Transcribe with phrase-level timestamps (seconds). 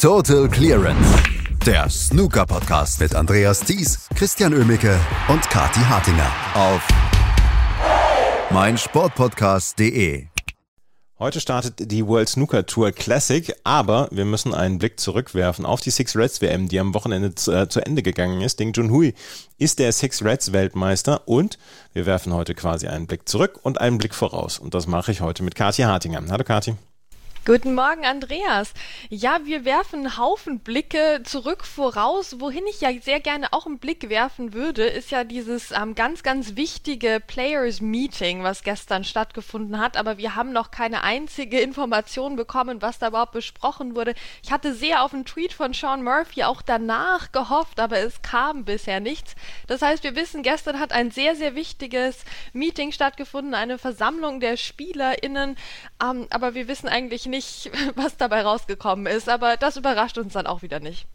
[0.00, 1.22] Total Clearance.
[1.66, 6.88] Der Snooker-Podcast mit Andreas Thies, Christian Ömicke und Kati Hartinger auf
[8.50, 10.24] meinsportpodcast.de.
[11.18, 15.90] Heute startet die World Snooker Tour Classic, aber wir müssen einen Blick zurückwerfen auf die
[15.90, 18.58] Six Reds WM, die am Wochenende zu, äh, zu Ende gegangen ist.
[18.58, 19.12] Ding Junhui
[19.58, 21.58] ist der Six Reds Weltmeister und
[21.92, 24.58] wir werfen heute quasi einen Blick zurück und einen Blick voraus.
[24.58, 26.22] Und das mache ich heute mit Kathi Hartinger.
[26.30, 26.74] Hallo Kathi.
[27.50, 28.72] Guten Morgen, Andreas.
[29.08, 32.38] Ja, wir werfen einen Haufen Blicke zurück voraus.
[32.38, 36.22] Wohin ich ja sehr gerne auch einen Blick werfen würde, ist ja dieses ähm, ganz,
[36.22, 39.96] ganz wichtige Players Meeting, was gestern stattgefunden hat.
[39.96, 44.14] Aber wir haben noch keine einzige Information bekommen, was da überhaupt besprochen wurde.
[44.44, 48.64] Ich hatte sehr auf einen Tweet von Sean Murphy auch danach gehofft, aber es kam
[48.64, 49.34] bisher nichts.
[49.66, 54.56] Das heißt, wir wissen, gestern hat ein sehr, sehr wichtiges Meeting stattgefunden, eine Versammlung der
[54.56, 55.56] SpielerInnen.
[56.00, 57.39] Ähm, aber wir wissen eigentlich nicht,
[57.94, 61.06] was dabei rausgekommen ist, aber das überrascht uns dann auch wieder nicht.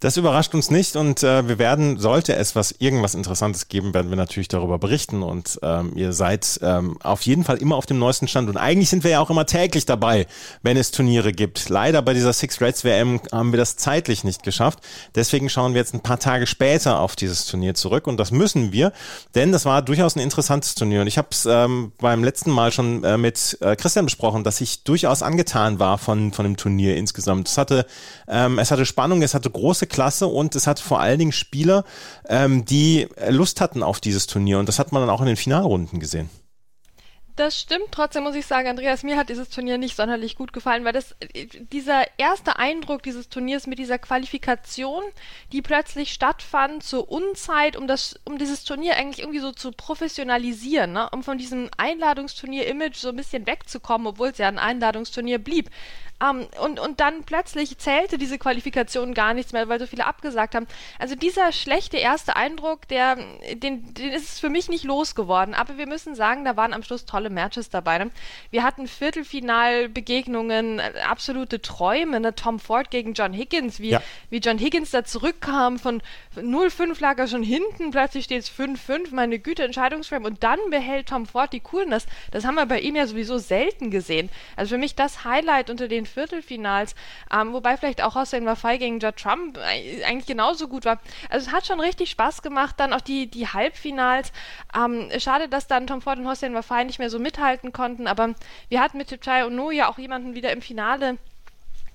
[0.00, 4.10] Das überrascht uns nicht und äh, wir werden, sollte es was irgendwas Interessantes geben, werden
[4.10, 7.98] wir natürlich darüber berichten und ähm, ihr seid ähm, auf jeden Fall immer auf dem
[7.98, 10.26] neuesten Stand und eigentlich sind wir ja auch immer täglich dabei,
[10.62, 11.68] wenn es Turniere gibt.
[11.68, 14.78] Leider bei dieser Six Reds WM haben wir das zeitlich nicht geschafft,
[15.16, 18.72] deswegen schauen wir jetzt ein paar Tage später auf dieses Turnier zurück und das müssen
[18.72, 18.92] wir,
[19.34, 22.70] denn das war durchaus ein interessantes Turnier und ich habe es ähm, beim letzten Mal
[22.70, 26.96] schon äh, mit äh, Christian besprochen, dass ich durchaus angetan war von, von dem Turnier
[26.96, 27.48] insgesamt.
[27.48, 27.86] Es hatte,
[28.26, 31.84] ähm, es hatte Spannung, es hatte große Klasse und es hatte vor allen Dingen Spieler,
[32.28, 35.36] ähm, die Lust hatten auf dieses Turnier und das hat man dann auch in den
[35.36, 36.30] Finalrunden gesehen.
[37.38, 37.92] Das stimmt.
[37.92, 41.14] Trotzdem muss ich sagen, Andreas, mir hat dieses Turnier nicht sonderlich gut gefallen, weil das
[41.70, 45.04] dieser erste Eindruck dieses Turniers mit dieser Qualifikation,
[45.52, 50.92] die plötzlich stattfand zur Unzeit, um das, um dieses Turnier eigentlich irgendwie so zu professionalisieren,
[50.92, 51.08] ne?
[51.10, 55.70] um von diesem Einladungsturnier-Image so ein bisschen wegzukommen, obwohl es ja ein Einladungsturnier blieb.
[56.20, 60.56] Um, und, und dann plötzlich zählte diese Qualifikation gar nichts mehr, weil so viele abgesagt
[60.56, 60.66] haben.
[60.98, 63.16] Also dieser schlechte erste Eindruck, der,
[63.54, 65.54] den, den ist es für mich nicht losgeworden.
[65.54, 67.98] Aber wir müssen sagen, da waren am Schluss tolle Matches dabei.
[67.98, 68.10] Ne?
[68.50, 72.20] Wir hatten Viertelfinalbegegnungen, äh, absolute Träume.
[72.20, 72.34] Ne?
[72.34, 74.02] Tom Ford gegen John Higgins, wie, ja.
[74.30, 76.02] wie John Higgins da zurückkam, von
[76.36, 80.24] 0-5 lag er schon hinten, plötzlich steht es 5-5, meine Güte, Entscheidungsframe.
[80.24, 82.06] Und dann behält Tom Ford die Coolness.
[82.30, 84.30] Das haben wir bei ihm ja sowieso selten gesehen.
[84.56, 86.94] Also für mich das Highlight unter den Viertelfinals,
[87.32, 91.00] ähm, wobei vielleicht auch Hossein Wafai gegen Judd Trump eigentlich genauso gut war.
[91.30, 94.32] Also es hat schon richtig Spaß gemacht, dann auch die, die Halbfinals.
[94.76, 98.34] Ähm, schade, dass dann Tom Ford und Hossein Wafai nicht mehr so mithalten konnten, aber
[98.68, 101.18] wir hatten mit Tipchai und No ja auch jemanden wieder im Finale,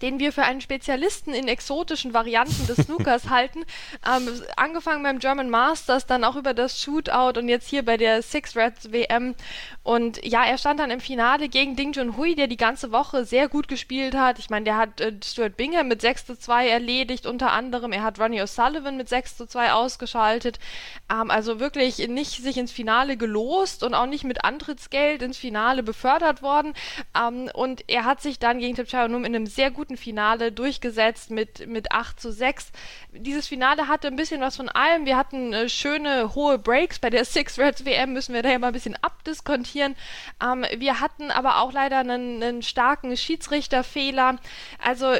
[0.03, 3.63] den wir für einen Spezialisten in exotischen Varianten des Snookers halten.
[4.05, 4.27] Ähm,
[4.57, 8.57] angefangen beim German Masters, dann auch über das Shootout und jetzt hier bei der Six
[8.57, 9.33] Reds WM.
[9.81, 13.47] Und ja, er stand dann im Finale gegen Ding Junhui, der die ganze Woche sehr
[13.47, 14.39] gut gespielt hat.
[14.39, 17.93] Ich meine, der hat äh, Stuart Bingham mit 6 zu 2 erledigt, unter anderem.
[17.93, 20.59] Er hat Ronnie O'Sullivan mit 6 zu 2 ausgeschaltet.
[21.09, 25.81] Ähm, also wirklich nicht sich ins Finale gelost und auch nicht mit Antrittsgeld ins Finale
[25.81, 26.73] befördert worden.
[27.17, 31.29] Ähm, und er hat sich dann gegen Tipchayanum in einem sehr guten guten Finale durchgesetzt
[31.29, 32.71] mit, mit 8 zu 6.
[33.11, 35.05] Dieses Finale hatte ein bisschen was von allem.
[35.05, 36.99] Wir hatten äh, schöne hohe Breaks.
[36.99, 39.95] Bei der Six Reds WM müssen wir da ja mal ein bisschen abdiskontieren.
[40.41, 44.37] Ähm, wir hatten aber auch leider einen, einen starken Schiedsrichterfehler.
[44.83, 45.13] Also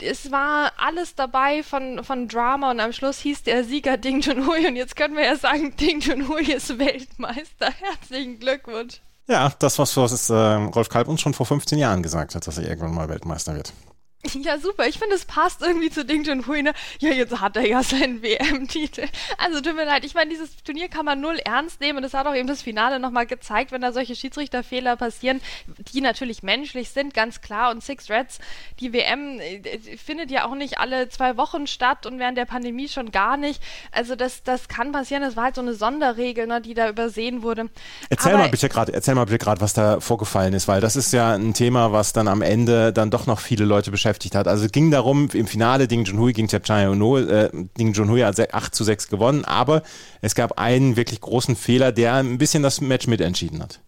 [0.00, 4.66] es war alles dabei von, von Drama und am Schluss hieß der Sieger Ding Junhui
[4.66, 7.72] und jetzt können wir ja sagen, Ding Junhui ist Weltmeister.
[7.80, 9.00] Herzlichen Glückwunsch.
[9.28, 12.58] Ja, das, was, was äh, Rolf Kalb uns schon vor 15 Jahren gesagt hat, dass
[12.58, 13.72] er irgendwann mal Weltmeister wird.
[14.42, 14.86] Ja, super.
[14.86, 16.62] Ich finde, es passt irgendwie zu Ding Junhui.
[16.62, 16.72] Ne?
[17.00, 19.06] Ja, jetzt hat er ja seinen WM-Titel.
[19.38, 20.04] Also tut mir leid.
[20.04, 22.62] Ich meine, dieses Turnier kann man null ernst nehmen und es hat auch eben das
[22.62, 25.40] Finale nochmal gezeigt, wenn da solche Schiedsrichterfehler passieren,
[25.92, 27.70] die natürlich menschlich sind, ganz klar.
[27.70, 28.38] Und Six Reds,
[28.80, 32.88] die WM äh, findet ja auch nicht alle zwei Wochen statt und während der Pandemie
[32.88, 33.62] schon gar nicht.
[33.90, 35.22] Also das, das kann passieren.
[35.22, 37.68] Das war halt so eine Sonderregel, ne, die da übersehen wurde.
[38.08, 40.96] Erzähl Aber mal bitte gerade, erzähl mal bitte gerade, was da vorgefallen ist, weil das
[40.96, 44.34] ist ja ein Thema, was dann am Ende dann doch noch viele Leute beschäftigt beschäftigt
[44.34, 44.48] hat.
[44.48, 48.38] Also es ging darum, im Finale Ding Junhui gegen Chepchai Ono, äh, Ding Junhui hat
[48.54, 49.82] 8 zu 6 gewonnen, aber
[50.20, 53.80] es gab einen wirklich großen Fehler, der ein bisschen das Match mitentschieden hat.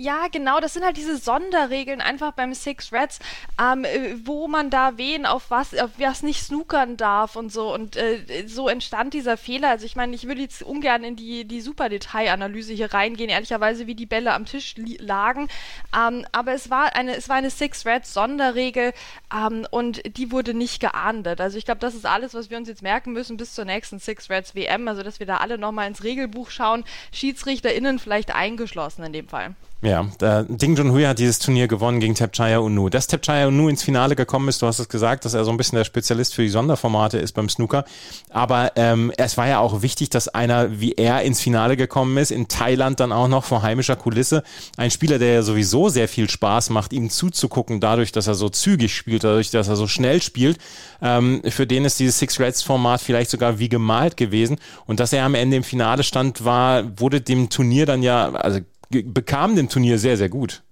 [0.00, 3.18] Ja, genau, das sind halt diese Sonderregeln einfach beim Six Reds,
[3.60, 7.74] ähm, äh, wo man da wen auf was, auf was nicht snookern darf und so.
[7.74, 9.70] Und äh, so entstand dieser Fehler.
[9.70, 13.88] Also ich meine, ich würde jetzt ungern in die, die super Detailanalyse hier reingehen, ehrlicherweise,
[13.88, 15.48] wie die Bälle am Tisch lagen.
[15.92, 18.92] Ähm, aber es war eine, es war eine Six Reds Sonderregel
[19.34, 21.40] ähm, und die wurde nicht geahndet.
[21.40, 23.98] Also ich glaube, das ist alles, was wir uns jetzt merken müssen bis zur nächsten
[23.98, 24.86] Six Reds WM.
[24.86, 29.56] Also dass wir da alle nochmal ins Regelbuch schauen, SchiedsrichterInnen vielleicht eingeschlossen in dem Fall.
[29.80, 32.88] Ja, der Ding Junhui hat dieses Turnier gewonnen gegen Tapchaya Unu.
[32.88, 35.56] Dass Tapchaya Unu ins Finale gekommen ist, du hast es gesagt, dass er so ein
[35.56, 37.84] bisschen der Spezialist für die Sonderformate ist beim Snooker.
[38.30, 42.32] Aber ähm, es war ja auch wichtig, dass einer wie er ins Finale gekommen ist,
[42.32, 44.42] in Thailand dann auch noch vor heimischer Kulisse.
[44.76, 48.48] Ein Spieler, der ja sowieso sehr viel Spaß macht, ihm zuzugucken, dadurch, dass er so
[48.48, 50.58] zügig spielt, dadurch, dass er so schnell spielt.
[51.00, 54.56] Ähm, für den ist dieses Six Reds Format vielleicht sogar wie gemalt gewesen.
[54.86, 58.58] Und dass er am Ende im Finale stand, war, wurde dem Turnier dann ja, also
[58.90, 60.62] bekam dem Turnier sehr, sehr gut.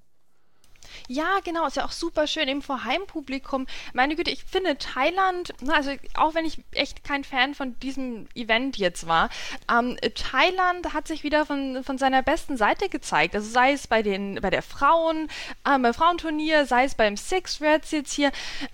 [1.09, 3.67] Ja, genau, ist ja auch super schön, eben vor Heimpublikum.
[3.93, 8.77] Meine Güte, ich finde Thailand, also auch wenn ich echt kein Fan von diesem Event
[8.77, 9.31] jetzt war,
[9.71, 13.35] ähm, Thailand hat sich wieder von, von seiner besten Seite gezeigt.
[13.37, 15.29] Also sei es bei den, bei der Frauen,
[15.69, 18.33] ähm, beim Frauenturnier, sei es beim Six Reds jetzt hier.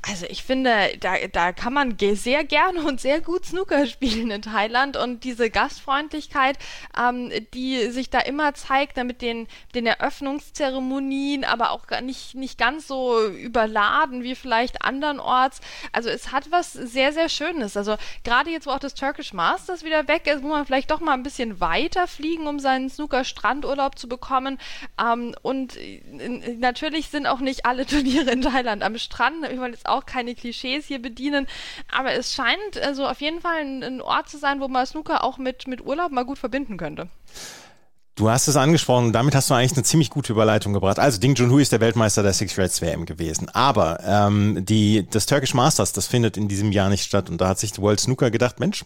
[0.09, 4.43] Also ich finde, da, da kann man sehr gerne und sehr gut Snooker spielen in
[4.43, 6.59] Thailand und diese Gastfreundlichkeit,
[6.99, 12.59] ähm, die sich da immer zeigt, mit den, den Eröffnungszeremonien, aber auch nicht nicht, nicht
[12.59, 15.61] ganz so überladen wie vielleicht andernorts.
[15.93, 17.77] Also es hat was sehr, sehr Schönes.
[17.77, 21.01] Also gerade jetzt, wo auch das Turkish Masters wieder weg ist, muss man vielleicht doch
[21.01, 24.59] mal ein bisschen weiter fliegen, um seinen Snooker-Strandurlaub zu bekommen.
[25.01, 26.01] Ähm, und äh,
[26.59, 29.43] natürlich sind auch nicht alle Turniere in Thailand am Strand.
[29.43, 31.47] Wir wollen jetzt auch keine Klischees hier bedienen.
[31.91, 35.25] Aber es scheint also auf jeden Fall ein, ein Ort zu sein, wo man Snooker
[35.25, 37.09] auch mit, mit Urlaub mal gut verbinden könnte.
[38.15, 40.99] Du hast es angesprochen und damit hast du eigentlich eine ziemlich gute Überleitung gebracht.
[40.99, 43.49] Also Ding Junhui ist der Weltmeister der Six Reds WM gewesen.
[43.49, 47.31] Aber ähm, die, das Turkish Masters, das findet in diesem Jahr nicht statt.
[47.31, 48.85] Und da hat sich World Snooker gedacht, Mensch,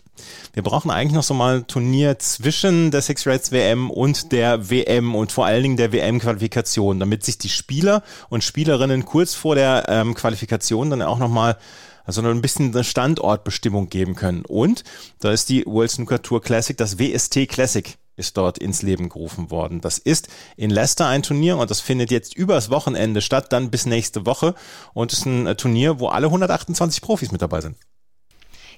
[0.52, 4.70] wir brauchen eigentlich noch so mal ein Turnier zwischen der Six Reds WM und der
[4.70, 9.56] WM und vor allen Dingen der WM-Qualifikation, damit sich die Spieler und Spielerinnen kurz vor
[9.56, 11.56] der ähm, Qualifikation dann auch noch mal
[12.04, 14.44] also ein bisschen eine Standortbestimmung geben können.
[14.44, 14.84] Und
[15.18, 19.50] da ist die World Snooker Tour Classic, das WST Classic ist dort ins Leben gerufen
[19.50, 19.80] worden.
[19.80, 23.86] Das ist in Leicester ein Turnier und das findet jetzt übers Wochenende statt, dann bis
[23.86, 24.54] nächste Woche
[24.94, 27.76] und ist ein äh, Turnier, wo alle 128 Profis mit dabei sind.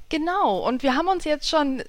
[0.08, 1.82] Genau, und wir haben uns jetzt schon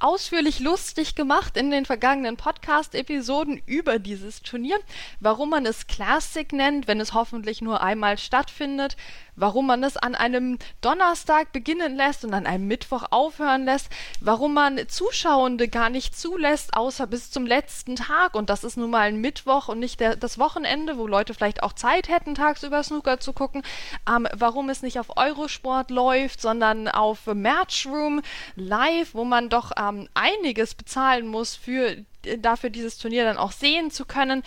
[0.00, 4.78] ausführlich lustig gemacht in den vergangenen Podcast-Episoden über dieses Turnier,
[5.20, 8.96] warum man es Classic nennt, wenn es hoffentlich nur einmal stattfindet,
[9.36, 13.88] warum man es an einem Donnerstag beginnen lässt und an einem Mittwoch aufhören lässt,
[14.20, 18.34] warum man Zuschauende gar nicht zulässt, außer bis zum letzten Tag.
[18.34, 21.62] Und das ist nun mal ein Mittwoch und nicht der, das Wochenende, wo Leute vielleicht
[21.62, 23.62] auch Zeit hätten, tagsüber Snooker zu gucken.
[24.08, 28.22] Ähm, warum es nicht auf Eurosport läuft, sondern auf Matchroom
[28.56, 31.96] live, wo man doch ähm, einiges bezahlen muss für
[32.38, 34.42] dafür dieses Turnier dann auch sehen zu können.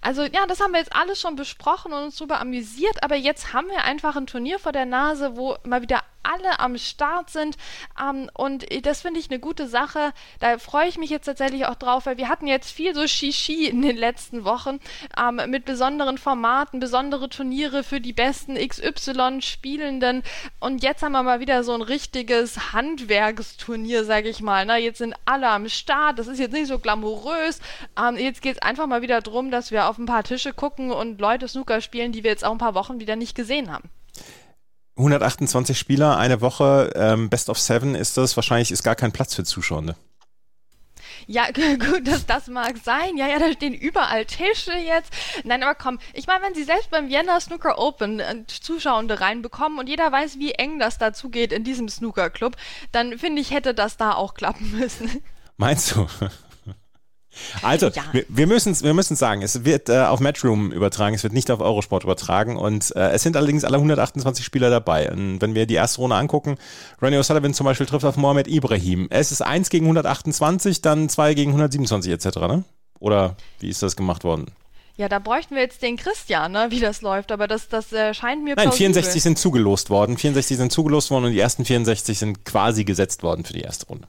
[0.00, 3.52] Also ja, das haben wir jetzt alles schon besprochen und uns darüber amüsiert, aber jetzt
[3.52, 6.02] haben wir einfach ein Turnier vor der Nase, wo mal wieder
[6.32, 7.56] alle am Start sind.
[8.00, 10.12] Ähm, und das finde ich eine gute Sache.
[10.40, 13.66] Da freue ich mich jetzt tatsächlich auch drauf, weil wir hatten jetzt viel so Shishi
[13.66, 14.80] in den letzten Wochen
[15.18, 20.22] ähm, mit besonderen Formaten, besondere Turniere für die besten XY-Spielenden.
[20.60, 24.64] Und jetzt haben wir mal wieder so ein richtiges Handwerksturnier, sage ich mal.
[24.64, 24.76] Ne?
[24.86, 26.18] jetzt sind alle am Start.
[26.18, 27.60] Das ist jetzt nicht so glamourös.
[27.98, 30.90] Ähm, jetzt geht es einfach mal wieder darum, dass wir auf ein paar Tische gucken
[30.90, 33.90] und Leute Snooker spielen, die wir jetzt auch ein paar Wochen wieder nicht gesehen haben.
[34.96, 38.36] 128 Spieler, eine Woche, ähm, Best of Seven ist das.
[38.36, 39.94] Wahrscheinlich ist gar kein Platz für Zuschauer.
[41.26, 43.16] Ja, gut, dass das mag sein.
[43.16, 45.12] Ja, ja, da stehen überall Tische jetzt.
[45.44, 49.78] Nein, aber komm, ich meine, wenn sie selbst beim Vienna Snooker Open äh, Zuschauende reinbekommen
[49.78, 52.56] und jeder weiß, wie eng das dazu geht in diesem Snooker Club,
[52.92, 55.22] dann finde ich, hätte das da auch klappen müssen.
[55.56, 56.06] Meinst du?
[57.62, 58.02] Also, ja.
[58.12, 61.50] wir, wir müssen wir müssen sagen, es wird äh, auf Matchroom übertragen, es wird nicht
[61.50, 65.10] auf Eurosport übertragen und äh, es sind allerdings alle 128 Spieler dabei.
[65.10, 66.56] Und wenn wir die erste Runde angucken,
[67.00, 69.06] Ronnie O'Sullivan zum Beispiel trifft auf Mohamed Ibrahim.
[69.10, 72.64] Es ist 1 gegen 128, dann 2 gegen 127 etc., ne?
[72.98, 74.46] Oder wie ist das gemacht worden?
[74.96, 78.14] Ja, da bräuchten wir jetzt den Christian, ne, wie das läuft, aber das, das äh,
[78.14, 80.16] scheint mir Nein, 64 sind zugelost worden.
[80.16, 83.86] 64 sind zugelost worden und die ersten 64 sind quasi gesetzt worden für die erste
[83.86, 84.08] Runde.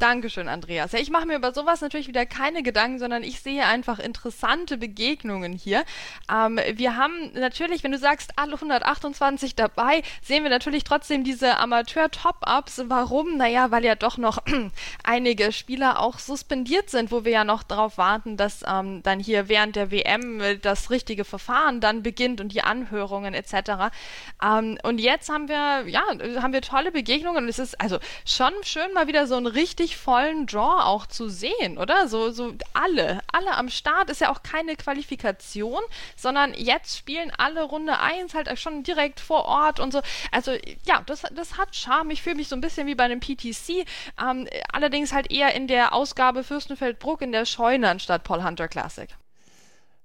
[0.00, 0.92] Dankeschön, Andreas.
[0.92, 4.78] Ja, ich mache mir über sowas natürlich wieder keine Gedanken, sondern ich sehe einfach interessante
[4.78, 5.84] Begegnungen hier.
[6.32, 11.58] Ähm, wir haben natürlich, wenn du sagst, alle 128 dabei, sehen wir natürlich trotzdem diese
[11.58, 12.84] Amateur-Top-Ups.
[12.86, 13.36] Warum?
[13.36, 14.38] Naja, weil ja doch noch
[15.04, 19.50] einige Spieler auch suspendiert sind, wo wir ja noch darauf warten, dass ähm, dann hier
[19.50, 23.92] während der WM das richtige Verfahren dann beginnt und die Anhörungen etc.
[24.42, 26.04] Ähm, und jetzt haben wir, ja,
[26.40, 29.89] haben wir tolle Begegnungen und es ist also schon schön mal wieder so ein richtig
[29.90, 32.08] richtig vollen Draw auch zu sehen, oder?
[32.08, 35.80] So, so alle, alle am Start ist ja auch keine Qualifikation,
[36.16, 40.00] sondern jetzt spielen alle Runde 1 halt schon direkt vor Ort und so.
[40.30, 40.52] Also
[40.84, 42.10] ja, das, das hat Charme.
[42.10, 43.86] Ich fühle mich so ein bisschen wie bei einem PTC,
[44.20, 49.08] ähm, allerdings halt eher in der Ausgabe Fürstenfeldbruck in der Scheune anstatt Paul Hunter Classic.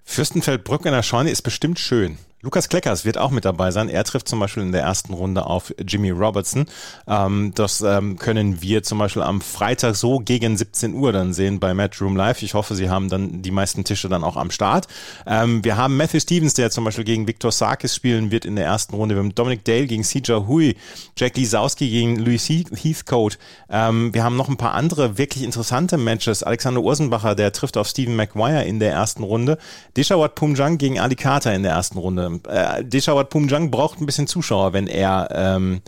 [0.03, 2.17] Fürstenfeldbruck in der Scheune ist bestimmt schön.
[2.41, 3.89] Lukas Kleckers wird auch mit dabei sein.
[3.89, 6.67] Er trifft zum Beispiel in der ersten Runde auf Jimmy Robertson.
[7.07, 11.59] Ähm, das ähm, können wir zum Beispiel am Freitag so gegen 17 Uhr dann sehen
[11.59, 12.43] bei Matchroom Live.
[12.43, 14.87] Ich hoffe, Sie haben dann die meisten Tische dann auch am Start.
[15.25, 18.65] Ähm, wir haben Matthew Stevens, der zum Beispiel gegen Victor Sarkis spielen wird in der
[18.65, 19.15] ersten Runde.
[19.15, 20.75] Wir haben Dominic Dale gegen Sija Hui,
[21.17, 23.37] Jack Lisowski gegen Louis Heathcote.
[23.69, 26.43] Ähm, wir haben noch ein paar andere wirklich interessante Matches.
[26.43, 29.57] Alexander Ursenbacher, der trifft auf Stephen McGuire in der ersten Runde.
[29.97, 34.27] Dishawat Pumjang gegen Ali Carter in der ersten Runde äh, Deshawat Pumjang braucht ein bisschen
[34.27, 35.81] Zuschauer, wenn er ähm,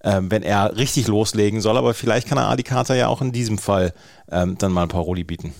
[0.00, 3.32] äh, wenn er richtig loslegen soll, aber vielleicht kann er Adi Carter ja auch in
[3.32, 3.92] diesem Fall
[4.30, 5.54] ähm, dann mal Paroli bieten.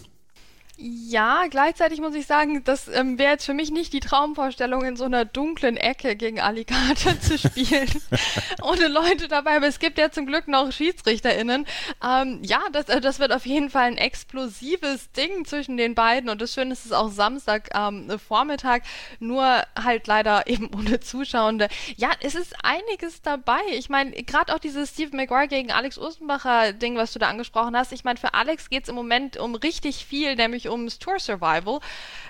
[0.80, 4.94] Ja, gleichzeitig muss ich sagen, das ähm, wäre jetzt für mich nicht die Traumvorstellung, in
[4.94, 7.88] so einer dunklen Ecke gegen Alicante zu spielen,
[8.62, 9.56] ohne Leute dabei.
[9.56, 11.66] Aber es gibt ja zum Glück noch SchiedsrichterInnen.
[12.00, 16.30] Ähm, ja, das, äh, das wird auf jeden Fall ein explosives Ding zwischen den beiden.
[16.30, 18.84] Und das Schöne ist, es ist auch Samstag ähm, Vormittag,
[19.18, 21.66] nur halt leider eben ohne Zuschauende.
[21.96, 23.62] Ja, es ist einiges dabei.
[23.72, 27.76] Ich meine, gerade auch dieses Steve McGuire gegen Alex Ursenbacher Ding, was du da angesprochen
[27.76, 27.90] hast.
[27.90, 31.80] Ich meine, für Alex geht es im Moment um richtig viel, nämlich ums Tour Survival.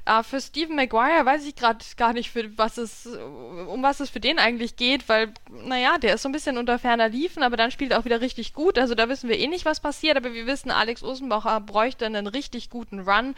[0.07, 4.11] Äh, für Stephen Maguire weiß ich gerade gar nicht, für was es, um was es
[4.11, 7.57] für den eigentlich geht, weil, naja, der ist so ein bisschen unter ferner Liefen, aber
[7.57, 8.79] dann spielt er auch wieder richtig gut.
[8.79, 12.27] Also da wissen wir eh nicht, was passiert, aber wir wissen, Alex Osenbacher bräuchte einen
[12.27, 13.35] richtig guten Run.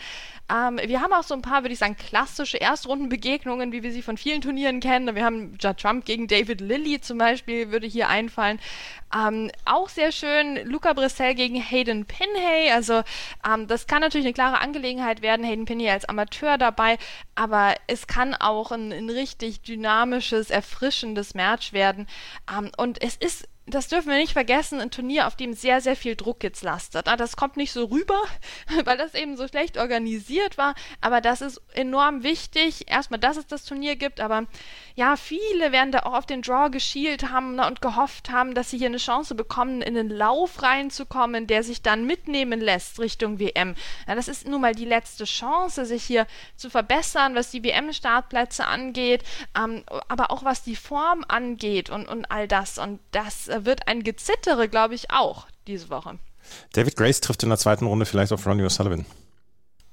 [0.51, 4.03] Ähm, wir haben auch so ein paar, würde ich sagen, klassische Erstrundenbegegnungen, wie wir sie
[4.03, 5.15] von vielen Turnieren kennen.
[5.15, 8.61] Wir haben Judd Trump gegen David Lilly zum Beispiel, würde hier einfallen.
[9.13, 12.71] Ähm, auch sehr schön, Luca Brissell gegen Hayden Pinhay.
[12.73, 13.03] Also
[13.47, 14.90] ähm, das kann natürlich eine klare Angelegenheit
[15.23, 15.47] werden.
[15.47, 16.99] Hayden Pinhay als Amateur dabei,
[17.35, 22.07] aber es kann auch ein, ein richtig dynamisches, erfrischendes Match werden.
[22.51, 25.97] Ähm, und es ist das dürfen wir nicht vergessen, ein Turnier, auf dem sehr, sehr
[25.97, 27.09] viel Druck jetzt lastet.
[27.09, 28.21] Ah, das kommt nicht so rüber,
[28.85, 32.91] weil das eben so schlecht organisiert war, aber das ist enorm wichtig.
[32.91, 34.47] Erstmal, dass es das Turnier gibt, aber
[34.97, 38.71] ja, viele werden da auch auf den Draw geschielt haben ne, und gehofft haben, dass
[38.71, 43.39] sie hier eine Chance bekommen, in den Lauf reinzukommen, der sich dann mitnehmen lässt Richtung
[43.39, 43.75] WM.
[44.09, 46.27] Ja, das ist nun mal die letzte Chance, sich hier
[46.57, 49.23] zu verbessern, was die WM-Startplätze angeht,
[49.57, 52.79] ähm, aber auch was die Form angeht und, und all das.
[52.79, 56.19] Und das wird ein Gezittere, glaube ich, auch diese Woche.
[56.73, 59.05] David Grace trifft in der zweiten Runde vielleicht auf Ronnie O'Sullivan.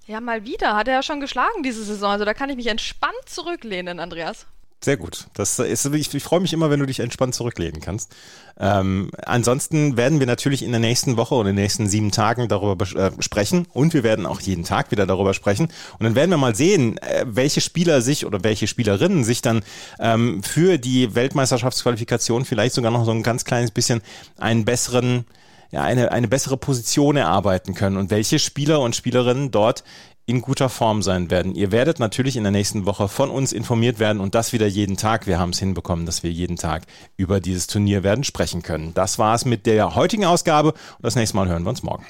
[0.05, 0.75] Ja, mal wieder.
[0.75, 2.11] Hat er ja schon geschlagen diese Saison.
[2.11, 4.47] Also da kann ich mich entspannt zurücklehnen, Andreas.
[4.79, 5.25] Sehr gut.
[5.33, 8.15] Das ist, ich, ich freue mich immer, wenn du dich entspannt zurücklehnen kannst.
[8.59, 12.47] Ähm, ansonsten werden wir natürlich in der nächsten Woche oder in den nächsten sieben Tagen
[12.47, 15.69] darüber äh, sprechen und wir werden auch jeden Tag wieder darüber sprechen.
[15.97, 19.63] Und dann werden wir mal sehen, äh, welche Spieler sich oder welche Spielerinnen sich dann
[19.99, 24.01] ähm, für die Weltmeisterschaftsqualifikation vielleicht sogar noch so ein ganz kleines bisschen
[24.37, 25.25] einen besseren
[25.71, 29.83] ja, eine, eine bessere Position erarbeiten können und welche Spieler und Spielerinnen dort
[30.27, 31.55] in guter Form sein werden.
[31.55, 34.97] Ihr werdet natürlich in der nächsten Woche von uns informiert werden und das wieder jeden
[34.97, 35.25] Tag.
[35.25, 36.83] Wir haben es hinbekommen, dass wir jeden Tag
[37.15, 38.93] über dieses Turnier werden sprechen können.
[38.93, 42.05] Das war es mit der heutigen Ausgabe und das nächste Mal hören wir uns morgen.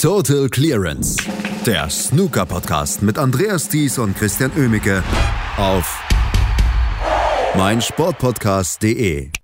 [0.00, 1.16] Total Clearance,
[1.66, 5.02] der Snooker Podcast mit Andreas Thies und Christian Ömicke
[5.56, 5.98] auf
[7.56, 9.43] meinsportpodcast.de.